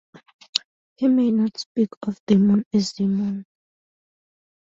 [0.95, 3.45] He may not speak of the moon as the moon.